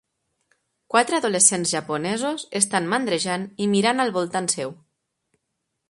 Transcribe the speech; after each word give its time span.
Quatre 0.93 1.17
adolescents 1.23 1.75
japonesos 1.75 2.47
estan 2.61 2.91
mandrejant 2.95 3.47
i 3.67 3.71
mirant 3.77 4.05
al 4.07 4.15
voltant 4.19 4.53
seu. 4.57 4.79